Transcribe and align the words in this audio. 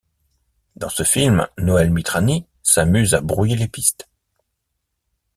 Dans 0.77 0.89
ce 0.89 1.03
film, 1.03 1.47
Noël 1.59 1.91
Mitrani 1.91 2.47
s’amuse 2.63 3.13
à 3.13 3.21
brouiller 3.21 3.55
les 3.55 3.67
pistes. 3.67 4.09